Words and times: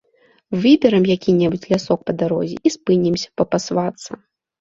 Выберам 0.61 1.03
які-небудзь 1.15 1.67
лясок 1.73 1.99
па 2.07 2.11
дарозе 2.21 2.57
і 2.69 2.73
спынімся 2.77 3.27
папасвацца. 3.43 4.11